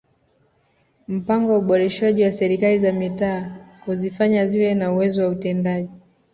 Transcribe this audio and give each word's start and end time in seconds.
Mpango 1.07 1.51
wa 1.51 1.57
uboreshaji 1.59 2.23
wa 2.23 2.31
Serikali 2.31 2.79
za 2.79 2.93
Mitaa 2.93 3.55
kuzifanya 3.85 4.47
ziwe 4.47 4.73
na 4.75 4.91
uwezo 4.93 5.21
wa 5.23 5.29
utendaji 5.29 5.89